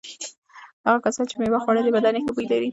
[0.85, 2.69] هغو کسانو چې مېوه خوړلي بدن یې ښه بوی لري.